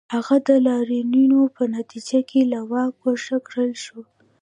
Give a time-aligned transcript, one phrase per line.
[0.15, 3.99] هغه د لاریونونو په نتیجه کې له واکه ګوښه کړل شو.